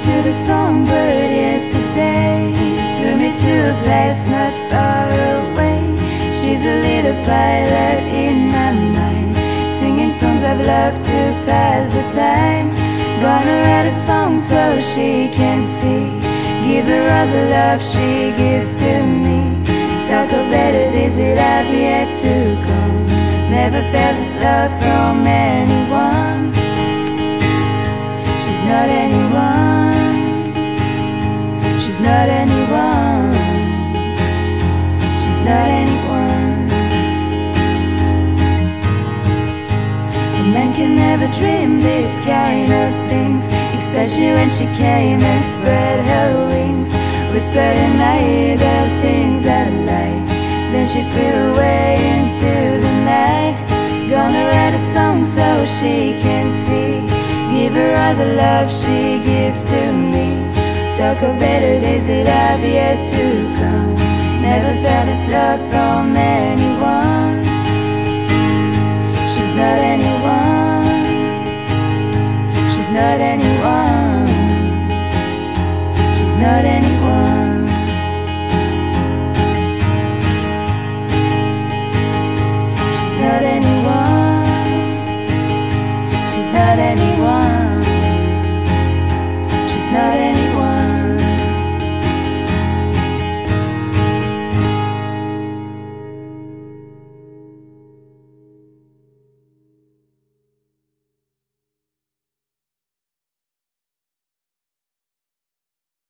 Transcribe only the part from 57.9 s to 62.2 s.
all the love she gives to me talk of better days